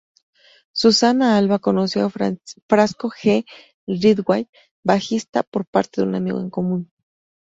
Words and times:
Susana 0.73 1.37
Alva, 1.37 1.59
conoció 1.59 2.05
a 2.05 2.09
Frasco 2.09 3.11
G. 3.11 3.45
Ridgway, 3.85 4.49
bajista, 4.83 5.43
por 5.43 5.67
parte 5.67 6.01
de 6.01 6.07
un 6.07 6.15
amigo 6.15 6.39
en 6.39 6.49
común. 6.49 6.91